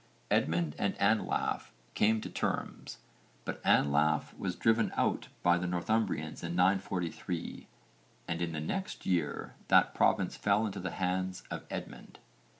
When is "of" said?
11.51-11.65